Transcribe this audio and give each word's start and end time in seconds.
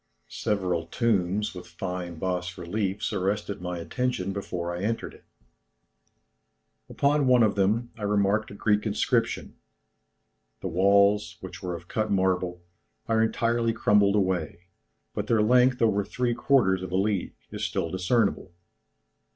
Several 0.29 0.87
tombs, 0.87 1.53
with 1.53 1.67
fine 1.67 2.17
bas 2.17 2.57
reliefs 2.57 3.13
arrested 3.13 3.61
my 3.61 3.77
attention 3.77 4.33
before 4.33 4.75
I 4.75 4.81
entered 4.81 5.13
it; 5.13 5.25
upon 6.89 7.27
one 7.27 7.43
of 7.43 7.53
them, 7.53 7.91
I 7.95 8.01
remarked 8.01 8.49
a 8.49 8.55
Greek 8.55 8.87
inscription. 8.87 9.57
The 10.61 10.69
walls, 10.69 11.37
which 11.41 11.61
were 11.61 11.75
of 11.75 11.87
cut 11.87 12.09
marble, 12.09 12.63
are 13.07 13.21
entirely 13.21 13.73
crumbled 13.73 14.15
away, 14.15 14.61
but 15.13 15.27
their 15.27 15.43
length 15.43 15.83
over 15.83 16.03
three 16.03 16.33
quarters 16.33 16.81
of 16.81 16.91
a 16.91 16.97
league, 16.97 17.35
is 17.51 17.63
still 17.63 17.91
discernible. 17.91 18.53